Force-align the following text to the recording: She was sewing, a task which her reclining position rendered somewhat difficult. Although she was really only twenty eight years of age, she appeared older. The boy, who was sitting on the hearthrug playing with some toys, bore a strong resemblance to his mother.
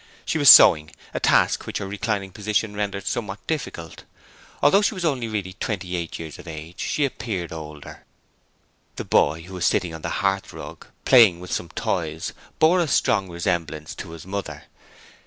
She 0.25 0.39
was 0.39 0.49
sewing, 0.49 0.95
a 1.13 1.19
task 1.19 1.67
which 1.67 1.77
her 1.77 1.85
reclining 1.87 2.31
position 2.31 2.75
rendered 2.75 3.05
somewhat 3.05 3.45
difficult. 3.45 4.03
Although 4.63 4.81
she 4.81 4.95
was 4.95 5.03
really 5.03 5.27
only 5.35 5.53
twenty 5.53 5.95
eight 5.95 6.17
years 6.17 6.39
of 6.39 6.47
age, 6.47 6.79
she 6.79 7.05
appeared 7.05 7.53
older. 7.53 8.03
The 8.95 9.05
boy, 9.05 9.41
who 9.43 9.53
was 9.53 9.65
sitting 9.67 9.93
on 9.93 10.01
the 10.01 10.21
hearthrug 10.23 10.87
playing 11.05 11.39
with 11.39 11.51
some 11.51 11.69
toys, 11.69 12.33
bore 12.57 12.79
a 12.79 12.87
strong 12.87 13.29
resemblance 13.29 13.93
to 13.93 14.09
his 14.09 14.25
mother. 14.25 14.63